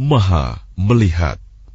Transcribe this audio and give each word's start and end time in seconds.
Maha 0.00 0.64
melihat. 0.80 1.36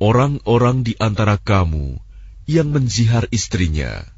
Orang-orang 0.00 0.76
di 0.80 0.96
antara 0.96 1.36
kamu 1.36 2.00
yang 2.48 2.68
menzihar 2.72 3.28
istrinya, 3.28 4.08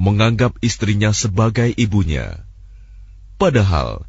menganggap 0.00 0.56
istrinya 0.64 1.12
sebagai 1.12 1.68
ibunya, 1.76 2.40
padahal 3.36 4.08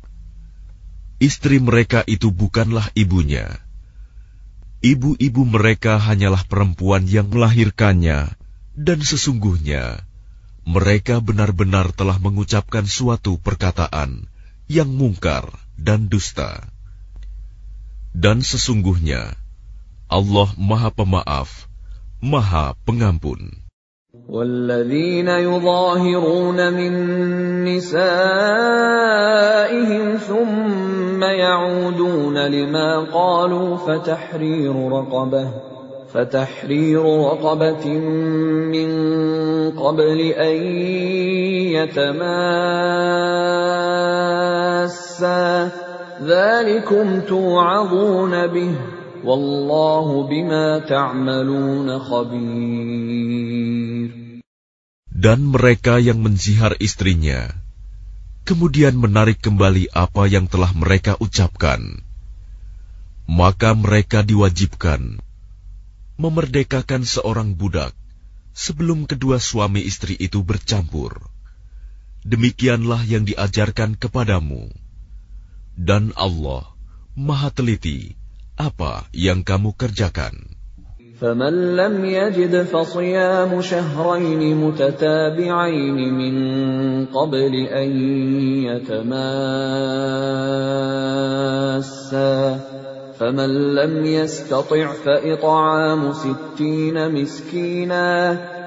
istri 1.20 1.60
mereka 1.60 2.08
itu 2.08 2.32
bukanlah 2.32 2.88
ibunya. 2.96 3.60
Ibu-ibu 4.82 5.44
mereka 5.46 6.00
hanyalah 6.00 6.48
perempuan 6.48 7.06
yang 7.12 7.28
melahirkannya, 7.28 8.34
dan 8.74 9.00
sesungguhnya 9.04 10.11
mereka 10.67 11.23
benar-benar 11.23 11.95
telah 11.95 12.19
mengucapkan 12.19 12.83
suatu 12.83 13.39
perkataan 13.39 14.27
yang 14.67 14.91
mungkar 14.91 15.47
dan 15.79 16.11
dusta. 16.11 16.67
Dan 18.11 18.43
sesungguhnya 18.43 19.39
Allah 20.11 20.49
Maha 20.59 20.91
Pemaaf, 20.91 21.71
Maha 22.19 22.75
Pengampun. 22.83 23.67
والذين 24.29 25.29
يظاهرون 25.29 26.73
من 26.73 26.93
نسائهم 27.65 27.97
ثم 30.17 31.23
يعودون 31.23 32.47
لما 32.47 33.01
قالوا 33.13 33.77
فتحرير 33.77 34.89
رقبه 34.93 35.51
فتحرير 36.15 37.03
رقبة 37.03 37.87
من 38.73 38.89
قبل 39.77 40.21
أن 40.33 40.57
يتماسا 41.77 42.57
ذلكم 46.23 47.21
توعظون 47.21 48.47
به 48.47 48.73
والله 49.25 50.09
بما 50.29 50.79
تعملون 50.79 51.99
خبير 51.99 53.37
Dan 55.17 55.49
mereka 55.49 55.97
yang 55.97 56.21
menzihar 56.21 56.77
istrinya, 56.77 57.49
kemudian 58.45 58.95
menarik 59.01 59.41
kembali 59.41 59.89
apa 59.91 60.29
yang 60.29 60.45
telah 60.45 60.77
mereka 60.77 61.17
ucapkan, 61.19 62.05
maka 63.27 63.75
mereka 63.75 64.23
diwajibkan 64.23 65.19
memerdekakan 66.21 67.03
seorang 67.03 67.59
budak 67.59 67.97
sebelum 68.57 69.05
kedua 69.05 69.37
suami 69.37 69.85
istri 69.85 70.17
itu 70.17 70.41
bercampur. 70.41 71.21
Demikianlah 72.27 73.05
yang 73.07 73.29
diajarkan 73.29 73.95
kepadamu. 74.01 74.73
Dan 75.77 76.11
Allah 76.17 76.67
Maha 77.15 77.53
Teliti 77.53 78.17
apa 78.57 79.05
yang 79.13 79.45
kamu 79.45 79.77
kerjakan. 79.77 80.57
فمن 81.17 81.81
لم 81.81 82.05
يجد 82.05 82.63
فصيام 82.63 83.49
شهرين 83.63 84.57
متتابعين 84.57 85.97
من 86.13 86.37
قبل 87.09 87.55
أن 87.73 87.89
يتماسا 88.69 89.17
فمن 93.21 93.75
لم 93.75 94.05
يستطع 94.05 94.93
فإطعام 94.93 96.13
ستين 96.13 96.97
مسكينا 97.13 98.07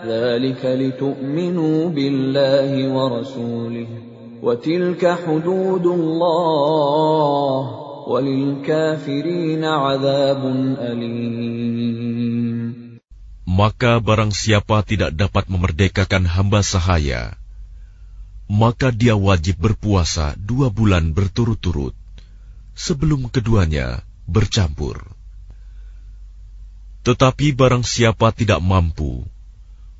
ذلك 0.05 0.65
لتؤمنوا 0.65 1.89
بالله 1.89 2.71
ورسوله 2.89 3.87
وتلك 4.41 5.03
حدود 5.25 5.85
الله 5.85 7.61
وللكافرين 8.07 9.63
عذاب 9.65 10.41
أليم 10.79 12.29
Maka 13.49 13.99
barang 13.99 14.31
siapa 14.31 14.87
tidak 14.87 15.11
dapat 15.19 15.51
memerdekakan 15.51 16.23
hamba 16.23 16.63
sahaya, 16.63 17.35
maka 18.47 18.87
dia 18.93 19.19
wajib 19.19 19.59
berpuasa 19.59 20.31
dua 20.39 20.71
bulan 20.71 21.11
berturut-turut 21.11 21.91
sebelum 22.71 23.27
keduanya 23.27 23.99
bercampur. 24.24 25.00
Tetapi 27.04 27.52
barang 27.52 27.84
siapa 27.84 28.32
tidak 28.32 28.64
mampu, 28.64 29.28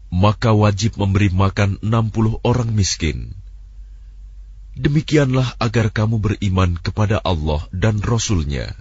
maka 0.08 0.56
wajib 0.56 0.96
memberi 0.96 1.28
makan 1.28 1.76
enam 1.84 2.08
puluh 2.08 2.40
orang 2.40 2.72
miskin. 2.72 3.36
Demikianlah 4.74 5.54
agar 5.60 5.92
kamu 5.92 6.18
beriman 6.18 6.74
kepada 6.80 7.22
Allah 7.22 7.62
dan 7.70 8.02
Rasul-Nya. 8.02 8.74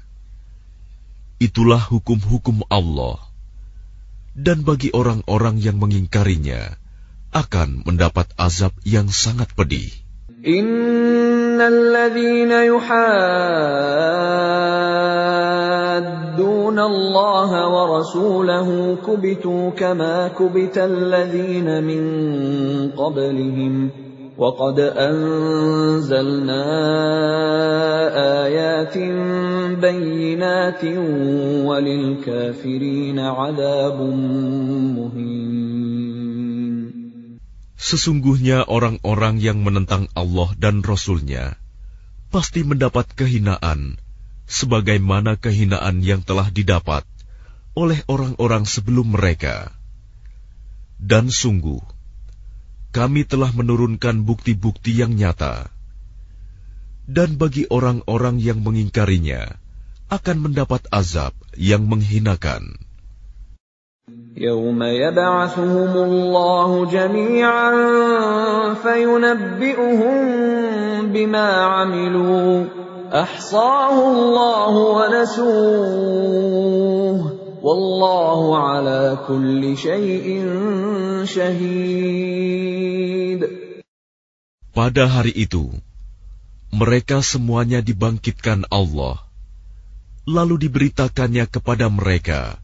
Itulah 1.37 1.83
hukum-hukum 1.83 2.65
Allah. 2.71 3.19
Dan 4.33 4.65
bagi 4.65 4.89
orang-orang 4.89 5.61
yang 5.61 5.77
mengingkarinya, 5.77 6.79
akan 7.29 7.85
mendapat 7.85 8.29
azab 8.39 8.73
yang 8.81 9.09
sangat 9.13 9.53
pedih. 9.53 9.93
إن 11.53 11.61
الذين 11.61 12.51
يحادون 12.51 12.83
الله 16.79 17.67
ورسوله 17.67 18.97
كبتوا 19.07 19.69
كما 19.69 20.27
كبت 20.27 20.77
الذين 20.77 21.83
من 21.83 22.03
قبلهم 22.91 23.89
وقد 24.37 24.79
أنزلنا 24.79 26.63
آيات 28.45 28.97
بينات 29.81 30.85
وللكافرين 31.65 33.19
عذاب 33.19 34.01
مهين 34.97 35.62
Sesungguhnya 37.83 38.63
orang-orang 38.63 39.43
yang 39.43 39.59
menentang 39.59 40.07
Allah 40.15 40.55
dan 40.55 40.79
Rasul-Nya 40.79 41.59
pasti 42.31 42.63
mendapat 42.63 43.11
kehinaan, 43.11 43.99
sebagaimana 44.47 45.35
kehinaan 45.35 45.99
yang 45.99 46.23
telah 46.23 46.47
didapat 46.47 47.03
oleh 47.75 47.99
orang-orang 48.07 48.63
sebelum 48.63 49.11
mereka. 49.11 49.75
Dan 50.95 51.27
sungguh, 51.27 51.83
kami 52.95 53.27
telah 53.27 53.51
menurunkan 53.51 54.23
bukti-bukti 54.23 54.95
yang 54.95 55.19
nyata. 55.19 55.67
Dan 57.03 57.35
bagi 57.35 57.67
orang-orang 57.67 58.39
yang 58.39 58.63
mengingkarinya, 58.63 59.59
akan 60.07 60.37
mendapat 60.39 60.87
azab 60.87 61.35
yang 61.59 61.83
menghinakan. 61.83 62.79
يوم 64.38 64.82
يبعثهم 64.82 65.92
الله 65.96 66.70
جميعا 66.86 67.70
فينبئهم 68.74 70.16
بما 71.12 71.48
عملوا 71.52 72.64
احصاه 73.12 73.96
الله 74.12 74.74
ونسوه 74.96 76.38
والله 77.62 78.58
على 78.58 79.18
كل 79.28 79.76
شيء 79.76 80.26
شهيد 81.26 82.38
Pada 84.78 85.10
hari 85.10 85.34
itu, 85.34 85.74
mereka 86.70 87.18
semuanya 87.18 87.82
dibangkitkan 87.82 88.62
Allah, 88.70 89.18
lalu 90.22 90.70
diberitakannya 90.70 91.50
kepada 91.50 91.90
mereka 91.90 92.61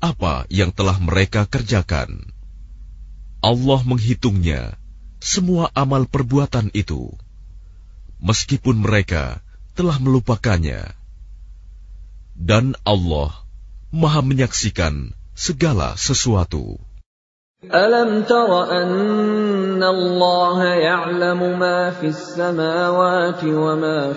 apa 0.00 0.48
yang 0.48 0.72
telah 0.72 0.96
mereka 0.98 1.44
kerjakan. 1.44 2.32
Allah 3.40 3.80
menghitungnya 3.84 4.76
semua 5.20 5.68
amal 5.76 6.08
perbuatan 6.08 6.72
itu, 6.72 7.12
meskipun 8.20 8.80
mereka 8.80 9.44
telah 9.76 10.00
melupakannya. 10.00 10.96
Dan 12.36 12.72
Allah 12.88 13.32
maha 13.92 14.24
menyaksikan 14.24 15.12
segala 15.36 15.96
sesuatu. 16.00 16.80
Alam 17.68 18.24
tara 18.24 18.72
anna 18.72 19.88
Allah 19.92 20.58
ya'lamu 20.80 21.60
ma 21.60 21.92
samawati 22.00 23.52
wa 23.52 23.76
ma 23.76 24.16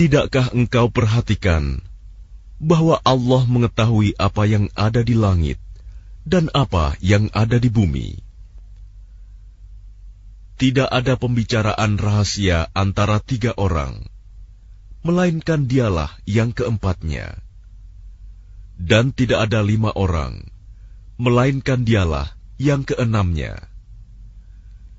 Tidakkah 0.00 0.56
engkau 0.56 0.88
perhatikan 0.88 1.84
bahwa 2.56 2.96
Allah 3.04 3.44
mengetahui 3.44 4.16
apa 4.16 4.48
yang 4.48 4.72
ada 4.72 5.04
di 5.04 5.12
langit 5.12 5.60
dan 6.24 6.48
apa 6.56 6.96
yang 7.04 7.28
ada 7.36 7.60
di 7.60 7.68
bumi? 7.68 8.24
Tidak 10.56 10.88
ada 10.88 11.20
pembicaraan 11.20 12.00
rahasia 12.00 12.72
antara 12.72 13.20
tiga 13.20 13.52
orang, 13.60 14.08
melainkan 15.04 15.68
dialah 15.68 16.08
yang 16.24 16.56
keempatnya. 16.56 17.36
Dan 18.80 19.12
tidak 19.12 19.52
ada 19.52 19.60
lima 19.60 19.92
orang, 19.92 20.40
melainkan 21.20 21.84
dialah 21.84 22.39
yang 22.60 22.84
keenamnya. 22.84 23.56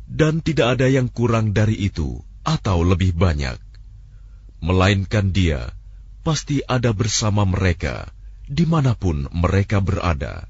Dan 0.10 0.42
tidak 0.42 0.82
ada 0.82 0.90
yang 0.90 1.14
kurang 1.14 1.54
dari 1.54 1.78
itu 1.78 2.18
atau 2.42 2.82
lebih 2.82 3.14
banyak. 3.14 3.62
Melainkan 4.66 5.30
dia 5.30 5.70
pasti 6.26 6.66
ada 6.66 6.90
bersama 6.90 7.46
mereka 7.46 8.10
di 8.50 8.66
mana 8.66 8.98
pun 8.98 9.30
mereka 9.30 9.78
berada. 9.78 10.50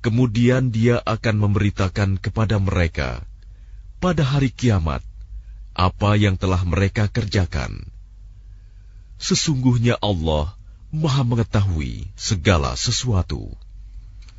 Kemudian 0.00 0.72
dia 0.72 1.04
akan 1.04 1.36
memberitakan 1.36 2.16
kepada 2.16 2.56
mereka 2.56 3.20
pada 4.00 4.24
hari 4.24 4.48
kiamat 4.48 5.04
apa 5.76 6.16
yang 6.16 6.40
telah 6.40 6.64
mereka 6.64 7.12
kerjakan. 7.12 7.92
Sesungguhnya 9.20 10.00
Allah 10.00 10.56
Maha 10.92 11.24
Mengetahui 11.28 12.08
segala 12.16 12.72
sesuatu. 12.76 13.52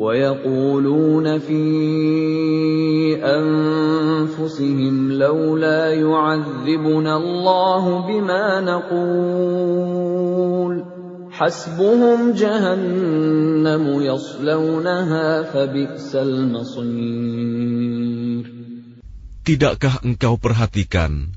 ويقولون 0.00 1.38
في 1.38 1.64
أنفسهم 3.20 5.12
لولا 5.12 5.94
يعذبنا 5.94 7.16
الله 7.16 7.84
بما 8.08 8.60
نقول 8.60 10.10
حسبهم 11.30 12.32
جهنم 12.32 13.84
يصلونها 14.02 15.42
فبئس 15.42 16.16
المصير 16.16 17.80
Tidakkah 19.40 20.04
engkau 20.04 20.36
perhatikan 20.36 21.32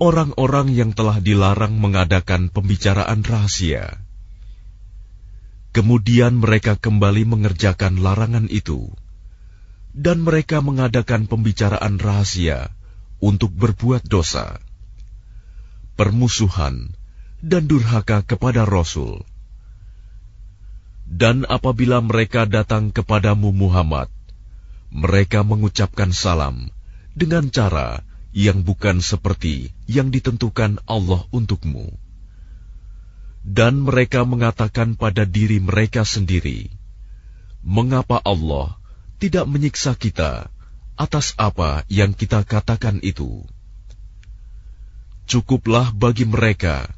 orang-orang 0.00 0.72
yang 0.72 0.96
telah 0.96 1.20
dilarang 1.20 1.76
mengadakan 1.76 2.48
pembicaraan 2.48 3.20
rahasia? 3.20 4.00
Kemudian 5.69 6.41
mereka 6.41 6.73
kembali 6.73 7.29
mengerjakan 7.29 8.01
larangan 8.01 8.49
itu, 8.49 8.89
dan 9.93 10.25
mereka 10.25 10.65
mengadakan 10.65 11.29
pembicaraan 11.29 12.01
rahasia 12.01 12.73
untuk 13.21 13.53
berbuat 13.53 14.01
dosa, 14.09 14.57
permusuhan, 15.93 16.89
dan 17.45 17.69
durhaka 17.69 18.25
kepada 18.25 18.65
Rasul. 18.65 19.21
Dan 21.09 21.45
apabila 21.45 22.01
mereka 22.01 22.49
datang 22.49 22.89
kepadamu 22.89 23.53
Muhammad, 23.53 24.09
mereka 24.89 25.45
mengucapkan 25.45 26.09
salam 26.09 26.73
dengan 27.13 27.49
cara 27.53 28.01
yang 28.33 28.65
bukan 28.65 29.01
seperti 29.01 29.73
yang 29.85 30.09
ditentukan 30.09 30.81
Allah 30.89 31.25
untukmu 31.29 32.08
dan 33.49 33.81
mereka 33.81 34.21
mengatakan 34.29 34.93
pada 34.93 35.25
diri 35.25 35.57
mereka 35.57 36.05
sendiri, 36.05 36.69
"Mengapa 37.65 38.21
Allah 38.21 38.77
tidak 39.17 39.49
menyiksa 39.49 39.97
kita 39.97 40.53
atas 40.93 41.33
apa 41.41 41.81
yang 41.89 42.13
kita 42.13 42.45
katakan 42.45 43.01
itu?" 43.01 43.41
Cukuplah 45.25 45.89
bagi 45.93 46.29
mereka 46.29 46.89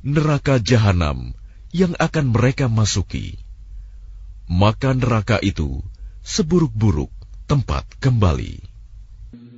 neraka 0.00 0.56
jahanam 0.56 1.36
yang 1.72 1.92
akan 2.00 2.32
mereka 2.32 2.72
masuki. 2.72 3.36
Maka 4.48 4.96
neraka 4.96 5.36
itu 5.44 5.84
seburuk-buruk 6.24 7.12
tempat 7.44 7.84
kembali. 8.00 8.67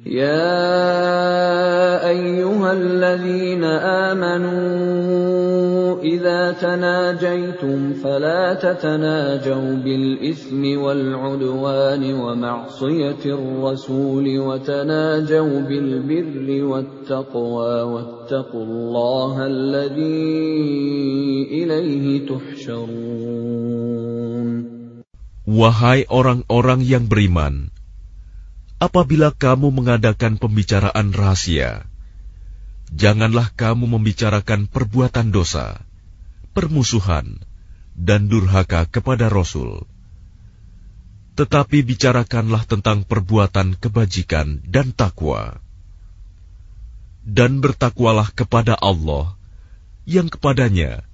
يا 0.07 2.01
أيها 2.09 2.73
الذين 2.73 3.65
آمنوا 4.09 6.01
إذا 6.01 6.53
تناجيتم 6.57 7.93
فلا 7.93 8.55
تتناجوا 8.55 9.75
بالإثم 9.85 10.81
والعدوان 10.81 12.15
ومعصية 12.15 13.25
الرسول 13.27 14.39
وتناجوا 14.39 15.61
بالبر 15.61 16.65
والتقوى 16.65 17.83
واتقوا 17.83 18.65
الله 18.65 19.47
الذي 19.47 20.33
إليه 21.61 22.25
تحشرون. 22.25 23.61
Wahai 25.51 26.09
orang-orang 26.09 26.81
yang 26.87 27.05
beriman, 27.11 27.75
apabila 28.81 29.31
kamu 29.31 29.69
mengadakan 29.71 30.41
pembicaraan 30.41 31.13
rahasia, 31.13 31.85
janganlah 32.91 33.53
kamu 33.55 33.87
membicarakan 33.87 34.67
perbuatan 34.67 35.31
dosa, 35.31 35.85
permusuhan, 36.57 37.45
dan 37.93 38.27
durhaka 38.27 38.89
kepada 38.89 39.29
Rasul. 39.29 39.85
Tetapi 41.37 41.85
bicarakanlah 41.87 42.67
tentang 42.67 43.05
perbuatan 43.05 43.77
kebajikan 43.77 44.65
dan 44.67 44.97
takwa. 44.97 45.61
Dan 47.21 47.61
bertakwalah 47.61 48.33
kepada 48.33 48.75
Allah, 48.81 49.37
yang 50.09 50.27
kepadanya 50.33 51.05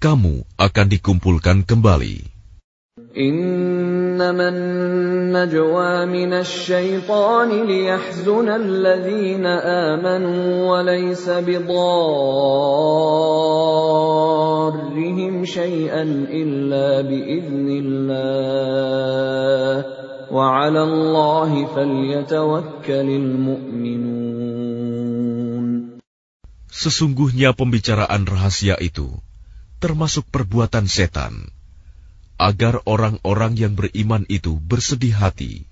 kamu 0.00 0.42
akan 0.58 0.86
dikumpulkan 0.88 1.62
kembali. 1.62 2.33
إنما 3.14 4.48
النجوى 4.48 6.06
من 6.06 6.32
الشيطان 6.32 7.66
ليحزن 7.66 8.48
الذين 8.48 9.46
آمنوا 9.46 10.70
وليس 10.70 11.30
بضارهم 11.30 11.74
شيئا 15.44 16.02
إلا 16.30 17.00
بإذن 17.06 17.68
الله. 17.70 18.34
وعلى 20.34 20.82
الله 20.82 21.66
فليتوكل 21.70 23.08
المؤمنون. 23.22 24.04
Sesungguhnya 26.74 27.54
pembicaraan 27.54 28.26
rahasia 28.26 28.74
itu 28.82 29.14
termasuk 29.78 30.26
perbuatan 30.34 30.90
setan. 30.90 31.54
Agar 32.40 32.82
orang-orang 32.84 33.54
yang 33.54 33.78
beriman 33.78 34.26
itu 34.26 34.58
bersedih 34.58 35.14
hati. 35.14 35.64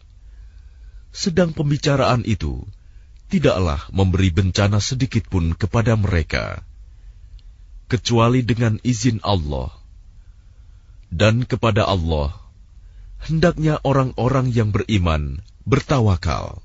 Sedang 1.13 1.53
pembicaraan 1.53 2.25
itu 2.25 2.65
tidaklah 3.29 3.85
memberi 3.93 4.29
bencana 4.33 4.79
sedikit 4.79 5.29
pun 5.29 5.57
kepada 5.57 5.97
mereka, 5.97 6.65
kecuali 7.89 8.45
dengan 8.45 8.81
izin 8.81 9.21
Allah. 9.25 9.73
Dan 11.13 11.45
kepada 11.45 11.85
Allah, 11.85 12.33
hendaknya 13.21 13.77
orang-orang 13.85 14.49
yang 14.49 14.73
beriman 14.73 15.45
bertawakal. 15.69 16.65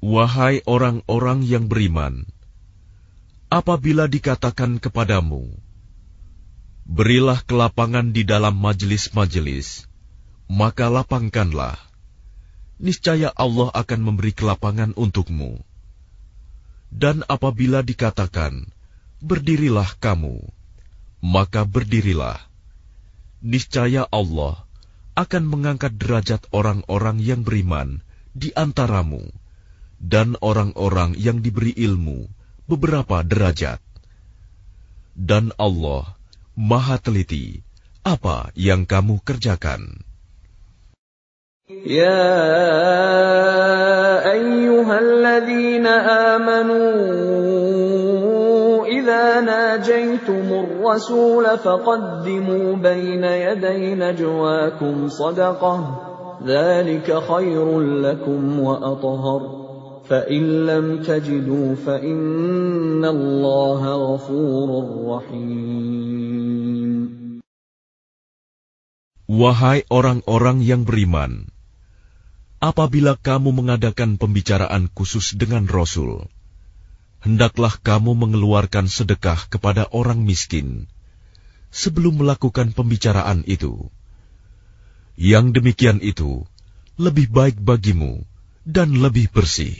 Wahai 0.00 0.58
orang-orang 0.66 1.46
yang 1.46 1.70
beriman, 1.70 2.26
apabila 3.46 4.10
dikatakan 4.10 4.82
kepadamu, 4.82 5.54
berilah 6.82 7.38
kelapangan 7.46 8.10
di 8.10 8.26
dalam 8.26 8.58
majelis-majelis, 8.58 9.86
maka 10.50 10.90
lapangkanlah. 10.90 11.78
Niscaya 12.82 13.30
Allah 13.38 13.70
akan 13.70 14.00
memberi 14.02 14.34
kelapangan 14.34 14.98
untukmu. 14.98 15.62
Dan 16.90 17.22
apabila 17.30 17.86
dikatakan, 17.86 18.66
berdirilah 19.22 19.94
kamu, 20.02 20.42
maka 21.22 21.62
berdirilah 21.62 22.49
niscaya 23.40 24.06
Allah 24.12 24.64
akan 25.16 25.44
mengangkat 25.44 25.96
derajat 26.00 26.46
orang-orang 26.54 27.20
yang 27.20 27.44
beriman 27.44 28.00
di 28.32 28.54
antaramu 28.54 29.26
dan 30.00 30.38
orang-orang 30.40 31.12
yang 31.18 31.44
diberi 31.44 31.76
ilmu 31.76 32.24
beberapa 32.64 33.20
derajat. 33.20 33.82
Dan 35.12 35.52
Allah 35.60 36.16
maha 36.56 36.96
teliti 36.96 37.60
apa 38.00 38.48
yang 38.56 38.88
kamu 38.88 39.20
kerjakan. 39.20 40.00
Ya 41.84 42.26
ayyuhalladzina 44.24 45.92
amanu 46.34 47.49
ناجيتم 49.41 50.47
الرسول 50.53 51.45
فقدموا 51.57 52.75
بين 52.75 53.23
يدي 53.23 53.95
نجواكم 53.95 55.07
صدقة 55.07 55.77
ذلك 56.45 57.07
خير 57.19 57.79
لكم 57.79 58.59
وأطهر 58.59 59.41
فإن 60.09 60.65
لم 60.65 60.85
تجدوا 61.01 61.75
فإن 61.75 63.05
الله 63.05 63.81
غفور 64.13 64.69
رحيم 65.09 65.75
Wahai 69.25 69.81
orang-orang 69.89 70.61
yang 70.61 70.85
beriman, 70.85 71.49
apabila 72.61 73.17
kamu 73.17 73.57
mengadakan 73.57 74.21
pembicaraan 74.21 74.85
khusus 74.93 75.33
dengan 75.33 75.65
Rasul, 75.65 76.29
hendaklah 77.20 77.76
kamu 77.80 78.16
mengeluarkan 78.16 78.88
sedekah 78.88 79.48
kepada 79.52 79.88
orang 79.92 80.24
miskin 80.24 80.88
sebelum 81.70 82.20
melakukan 82.20 82.72
pembicaraan 82.74 83.46
itu. 83.46 83.88
Yang 85.20 85.60
demikian 85.60 85.98
itu 86.00 86.48
lebih 86.96 87.28
baik 87.28 87.60
bagimu 87.60 88.24
dan 88.64 88.96
lebih 88.96 89.28
bersih. 89.32 89.76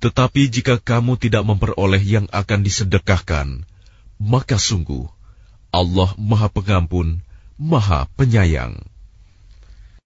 Tetapi 0.00 0.52
jika 0.52 0.76
kamu 0.76 1.16
tidak 1.16 1.44
memperoleh 1.44 2.00
yang 2.00 2.26
akan 2.28 2.60
disedekahkan, 2.60 3.64
maka 4.20 4.60
sungguh 4.60 5.08
Allah 5.72 6.12
Maha 6.16 6.48
Pengampun, 6.52 7.20
Maha 7.56 8.08
Penyayang. 8.16 8.80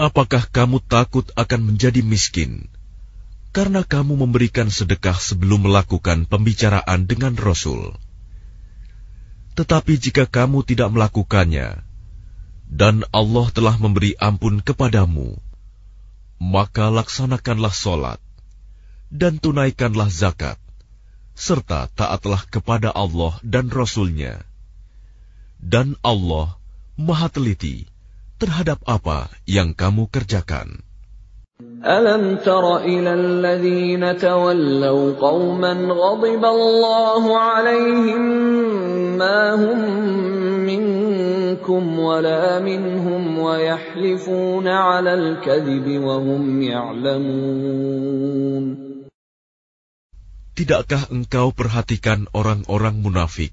Apakah 0.00 0.48
kamu 0.48 0.80
takut 0.80 1.28
akan 1.36 1.60
menjadi 1.60 2.00
miskin 2.00 2.72
karena 3.52 3.84
kamu 3.84 4.16
memberikan 4.24 4.72
sedekah 4.72 5.20
sebelum 5.20 5.68
melakukan 5.68 6.24
pembicaraan 6.24 7.04
dengan 7.04 7.36
Rasul? 7.36 8.00
Tetapi 9.60 10.00
jika 10.00 10.24
kamu 10.24 10.64
tidak 10.64 10.88
melakukannya, 10.88 11.84
dan 12.64 13.04
Allah 13.12 13.52
telah 13.52 13.76
memberi 13.76 14.16
ampun 14.16 14.64
kepadamu, 14.64 15.36
maka 16.40 16.88
laksanakanlah 16.88 17.76
solat 17.76 18.24
dan 19.12 19.36
tunaikanlah 19.36 20.08
zakat, 20.08 20.56
serta 21.36 21.92
taatlah 21.92 22.40
kepada 22.48 22.88
Allah 22.88 23.36
dan 23.44 23.68
Rasulnya. 23.68 24.48
Dan 25.60 26.00
Allah 26.00 26.56
Maha 26.96 27.28
Teliti 27.28 27.99
terhadap 28.41 28.81
apa 28.85 29.31
yang 29.47 29.77
kamu 29.77 30.09
kerjakan. 30.11 30.83
ألم 31.85 32.43
تر 32.43 32.83
إلى 32.83 33.13
الذين 33.13 34.17
تولوا 34.17 35.13
قوما 35.15 35.73
غضب 35.73 36.45
الله 36.45 37.39
عليهم 37.39 38.21
ما 39.17 39.55
هم 39.55 39.79
منكم 40.65 41.99
ولا 41.99 42.59
منهم 42.59 43.39
ويحلفون 43.39 44.67
على 44.67 45.13
الكذب 45.13 46.03
وهم 46.03 46.61
يعلمون 46.61 48.65
Tidakkah 50.55 51.11
engkau 51.11 51.51
perhatikan 51.51 52.31
orang-orang 52.31 53.03
munafik 53.03 53.51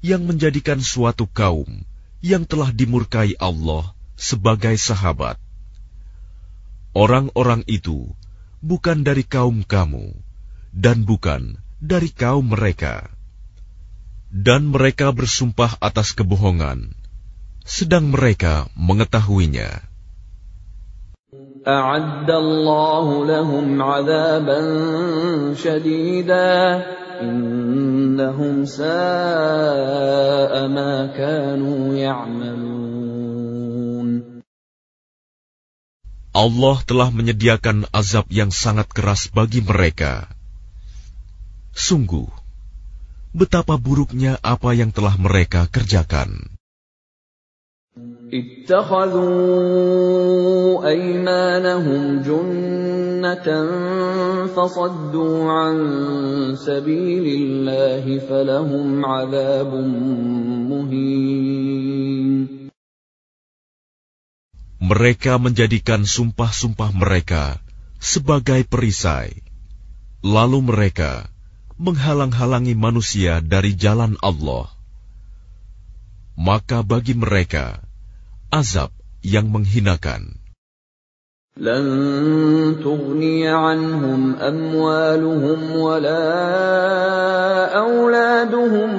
yang 0.00 0.24
menjadikan 0.24 0.80
suatu 0.80 1.28
kaum 1.28 1.84
yang 2.24 2.44
telah 2.44 2.74
dimurkai 2.74 3.38
Allah 3.38 3.94
sebagai 4.18 4.74
sahabat. 4.74 5.38
Orang-orang 6.96 7.62
itu 7.70 8.10
bukan 8.58 9.06
dari 9.06 9.22
kaum 9.22 9.62
kamu 9.62 10.18
dan 10.74 11.06
bukan 11.06 11.62
dari 11.78 12.10
kaum 12.10 12.50
mereka. 12.50 13.06
Dan 14.28 14.68
mereka 14.68 15.08
bersumpah 15.14 15.80
atas 15.80 16.12
kebohongan, 16.12 16.92
sedang 17.64 18.12
mereka 18.12 18.68
mengetahuinya. 18.76 19.88
أعد 21.68 22.30
الله 22.30 23.26
لهم 23.26 23.82
عذابا 23.82 24.60
شديدا 25.54 26.82
إنهم 27.22 28.64
ساء 28.64 30.54
ما 30.68 31.06
كانوا 31.18 31.94
يعملون 31.94 32.78
Allah 36.38 36.78
telah 36.86 37.10
menyediakan 37.10 37.90
azab 37.90 38.30
yang 38.30 38.54
sangat 38.54 38.86
keras 38.94 39.26
bagi 39.26 39.58
mereka. 39.58 40.30
Sungguh, 41.74 42.30
betapa 43.34 43.74
buruknya 43.74 44.38
apa 44.38 44.70
yang 44.70 44.94
telah 44.94 45.18
mereka 45.18 45.66
kerjakan. 45.66 46.54
اتخذوا 48.28 49.18
أيمانهم 50.88 52.22
جنة 52.22 53.01
فصدوا 54.58 55.36
عن 55.52 55.76
سبيل 56.58 57.26
الله 57.40 58.04
فلهم 58.18 58.86
عذاب 59.04 59.72
مهين 60.70 62.48
Mereka 64.78 65.36
menjadikan 65.36 66.08
sumpah-sumpah 66.08 66.96
mereka 66.96 67.60
sebagai 68.00 68.64
perisai. 68.64 69.44
Lalu 70.24 70.64
mereka 70.64 71.28
menghalang-halangi 71.76 72.72
manusia 72.72 73.44
dari 73.44 73.76
jalan 73.76 74.16
Allah. 74.24 74.72
Maka 76.40 76.80
bagi 76.80 77.12
mereka 77.12 77.84
azab 78.48 78.88
yang 79.20 79.52
menghinakan. 79.52 80.40
لن 81.58 82.78
تغني 82.84 83.48
عنهم 83.50 84.36
أموالهم 84.38 85.76
ولا 85.76 86.24
أولادهم 87.78 88.90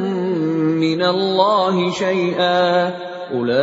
من 0.75 1.01
الله 1.03 1.91
شيئا 1.91 2.87
أولئك 3.31 3.59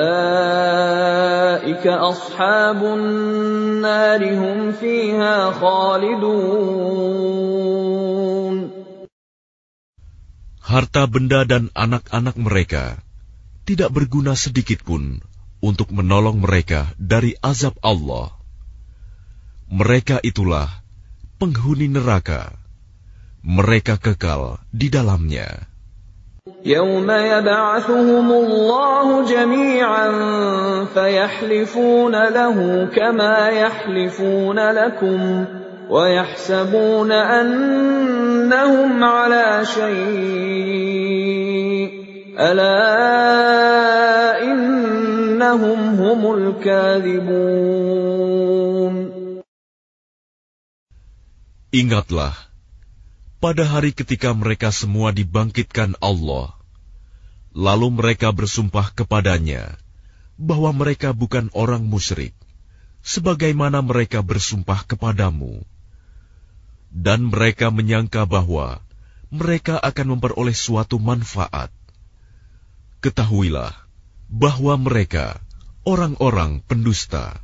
أصحاب 1.87 2.85
النار 2.85 4.35
هم 4.35 4.73
فيها 4.73 5.50
خالدون 5.50 6.56
Harta 10.66 11.06
benda 11.06 11.46
dan 11.46 11.70
anak-anak 11.78 12.35
mereka 12.42 12.99
tidak 13.68 13.94
berguna 13.94 14.35
sedikit 14.35 14.82
pun 14.82 15.23
untuk 15.62 15.94
menolong 15.94 16.42
mereka 16.42 16.90
dari 16.99 17.38
azab 17.38 17.78
Allah. 17.87 18.37
Mereka 19.70 20.23
itulah 20.23 20.70
penghuni 21.42 21.90
neraka. 21.90 22.54
Mereka 23.42 23.99
kekal 23.99 24.62
di 24.70 24.90
dalamnya. 24.90 25.66
يوم 26.66 27.11
يبعثهم 27.11 28.32
الله 28.32 29.26
جميعا 29.26 30.08
فيحلفون 30.94 32.12
له 32.12 32.88
كما 32.96 33.49
يحلفون 33.49 34.58
لكم 34.70 35.44
ويحسبون 35.90 37.12
أنهم 37.12 39.04
على 39.04 39.61
شيء 39.64 41.06
ألا 42.38 42.82
إنهم 44.42 45.78
هم 45.94 46.35
الكاذبون 46.35 48.10
Ingatlah, 51.71 52.35
pada 53.39 53.63
hari 53.63 53.95
ketika 53.95 54.35
mereka 54.35 54.75
semua 54.75 55.15
dibangkitkan 55.15 55.95
Allah, 56.03 56.51
lalu 57.55 57.95
mereka 57.95 58.36
bersumpah 58.36 58.91
kepadanya 58.91 59.79
bahwa 60.36 60.75
mereka 60.75 61.15
bukan 61.15 61.47
orang 61.55 61.88
musyrik, 61.88 62.36
sebagaimana 62.99 63.79
mereka 63.79 64.19
bersumpah 64.19 64.84
kepadamu. 64.84 65.63
Dan 66.91 67.31
mereka 67.31 67.71
menyangka 67.71 68.27
bahwa 68.27 68.84
mereka 69.31 69.79
akan 69.79 70.19
memperoleh 70.19 70.51
suatu 70.51 70.99
manfaat. 70.99 71.71
Ketahuilah 72.99 73.71
bahwa 74.27 74.75
mereka 74.75 75.39
orang-orang 75.88 76.60
pendusta. 76.67 77.39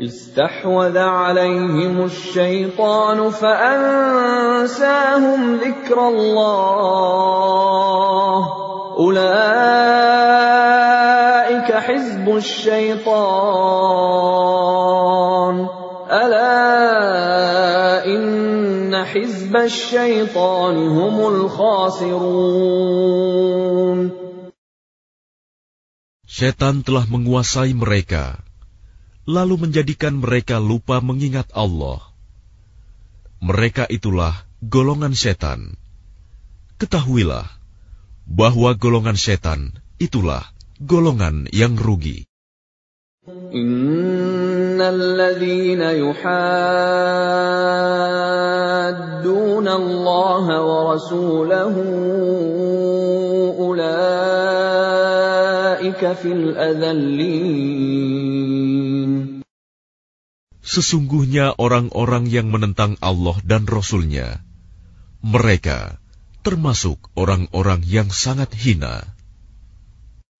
استحوذ 0.00 0.96
عليهم 0.98 2.04
الشيطان 2.04 3.30
فأنساهم 3.30 5.56
ذكر 5.56 6.08
الله. 6.08 6.40
أولئك 8.96 9.32
حزب 11.72 12.36
الشيطان. 12.36 13.10
ألا 16.10 18.06
إن 18.08 19.04
حزب 19.04 19.56
الشيطان 19.56 20.88
هم 20.88 21.28
الخاسرون. 21.28 23.20
Setan 26.30 26.80
telah 26.80 27.04
menguasai 27.04 27.76
mereka, 27.76 28.40
lalu 29.29 29.67
menjadikan 29.67 30.21
mereka 30.21 30.61
lupa 30.61 31.01
mengingat 31.01 31.49
Allah. 31.57 32.01
Mereka 33.41 33.89
itulah 33.89 34.45
golongan 34.61 35.13
setan. 35.17 35.75
Ketahuilah 36.77 37.45
bahwa 38.25 38.73
golongan 38.77 39.17
setan 39.17 39.77
itulah 40.01 40.45
golongan 40.81 41.49
yang 41.53 41.77
rugi. 41.77 42.25
إن 43.53 44.77
الذين 44.81 45.81
يحادون 45.81 46.37
الله 49.67 50.45
ورسوله 50.61 51.75
أولئك 53.57 54.01
في 56.21 56.31
الأذلين 56.31 57.98
Sesungguhnya 60.69 61.53
orang-orang 61.61 62.25
yang 62.25 62.49
menentang 62.49 62.97
Allah 62.97 63.37
dan 63.45 63.69
Rasul-Nya, 63.69 64.41
mereka 65.21 66.01
termasuk 66.41 66.97
orang-orang 67.13 67.85
yang 67.85 68.09
sangat 68.09 68.49
hina. 68.57 69.05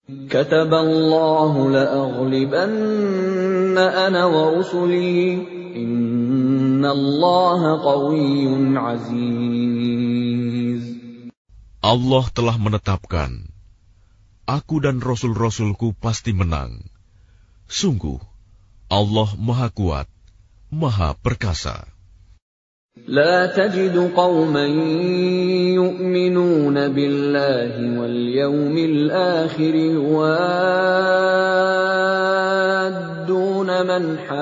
كتب 0.06 0.70
الله 0.70 1.70
لأغلبن 1.70 3.74
أنا 3.78 4.24
ورسلي 4.24 5.34
إن 5.74 6.86
الله 6.86 7.60
قوي 7.82 8.46
عزيز 8.78 10.46
Allah 11.86 12.26
telah 12.34 12.58
menetapkan, 12.58 13.46
Aku 14.46 14.82
dan 14.82 14.98
Rasul-Rasulku 14.98 15.94
pasti 15.98 16.34
menang. 16.34 16.82
Sungguh, 17.70 18.18
Allah 18.90 19.30
Maha 19.38 19.70
Kuat, 19.70 20.09
Maha 20.71 21.11
Perkasa. 21.19 21.83
لا 23.07 23.45
تجد 23.45 24.11
قوما 24.15 24.65
يؤمنون 25.75 26.87
بالله 26.87 27.99
واليوم 27.99 28.77
الآخر 28.77 29.75
يوادون 29.75 30.49
من 33.87 34.17
حاد 34.17 34.39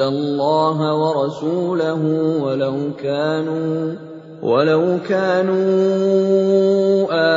الله 0.00 0.94
ورسوله 0.94 2.02
ولو 2.42 2.90
كانوا 3.02 3.94
ولو 4.42 4.98
كانوا 5.08 5.62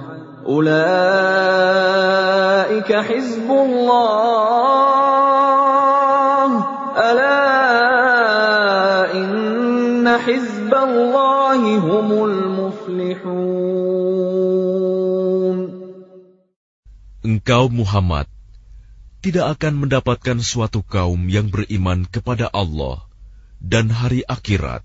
Ulaika 0.51 0.83
hizbullah. 3.07 3.95
Ala 6.91 7.39
inna 9.15 10.19
hizballahi 10.19 11.79
humul 11.79 12.35
muflihun. 12.51 13.31
Engkau 17.23 17.71
Muhammad 17.71 18.27
tidak 19.23 19.55
akan 19.55 19.87
mendapatkan 19.87 20.43
suatu 20.43 20.83
kaum 20.83 21.31
yang 21.31 21.47
beriman 21.47 22.03
kepada 22.03 22.51
Allah 22.51 23.07
dan 23.63 23.87
hari 23.87 24.27
akhirat. 24.27 24.83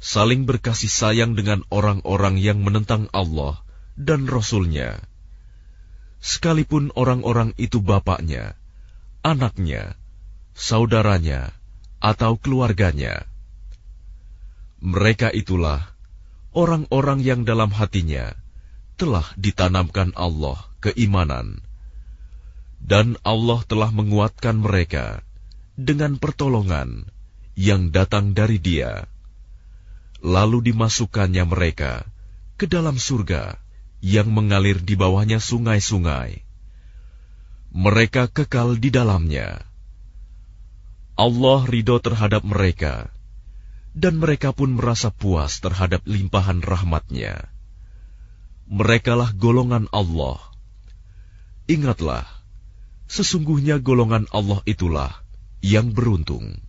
Saling 0.00 0.48
berkasih 0.48 0.88
sayang 0.88 1.36
dengan 1.36 1.60
orang-orang 1.68 2.40
yang 2.40 2.64
menentang 2.64 3.12
Allah 3.12 3.67
dan 3.98 4.30
Rasul-Nya, 4.30 5.02
sekalipun 6.22 6.94
orang-orang 6.94 7.50
itu 7.58 7.82
bapaknya, 7.82 8.54
anaknya, 9.26 9.98
saudaranya, 10.54 11.50
atau 11.98 12.38
keluarganya. 12.38 13.26
Mereka 14.78 15.34
itulah 15.34 15.90
orang-orang 16.54 17.26
yang 17.26 17.42
dalam 17.42 17.74
hatinya 17.74 18.38
telah 18.94 19.26
ditanamkan 19.34 20.14
Allah 20.14 20.62
keimanan 20.78 21.58
dan 22.78 23.18
Allah 23.26 23.66
telah 23.66 23.90
menguatkan 23.90 24.62
mereka 24.62 25.26
dengan 25.74 26.18
pertolongan 26.18 27.10
yang 27.58 27.90
datang 27.90 28.34
dari 28.38 28.62
Dia. 28.62 29.10
Lalu 30.22 30.70
dimasukkannya 30.70 31.44
mereka 31.46 32.06
ke 32.58 32.66
dalam 32.66 32.98
surga 32.98 33.67
yang 34.04 34.30
mengalir 34.30 34.78
di 34.78 34.94
bawahnya 34.94 35.42
sungai-sungai. 35.42 36.42
Mereka 37.74 38.32
kekal 38.32 38.78
di 38.78 38.88
dalamnya. 38.88 39.62
Allah 41.18 41.60
ridho 41.66 41.98
terhadap 41.98 42.46
mereka, 42.46 43.10
dan 43.92 44.22
mereka 44.22 44.54
pun 44.54 44.78
merasa 44.78 45.10
puas 45.10 45.58
terhadap 45.58 46.06
limpahan 46.06 46.62
rahmatnya. 46.62 47.50
Merekalah 48.70 49.34
golongan 49.34 49.90
Allah. 49.90 50.38
Ingatlah, 51.66 52.38
Sesungguhnya 53.08 53.80
golongan 53.80 54.28
Allah 54.28 54.60
itulah 54.68 55.24
yang 55.64 55.96
beruntung. 55.96 56.60